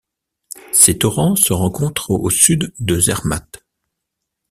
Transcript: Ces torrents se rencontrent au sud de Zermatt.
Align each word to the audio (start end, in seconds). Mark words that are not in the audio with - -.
Ces 0.71 0.97
torrents 0.97 1.35
se 1.35 1.53
rencontrent 1.53 2.09
au 2.09 2.31
sud 2.31 2.73
de 2.79 2.99
Zermatt. 2.99 3.63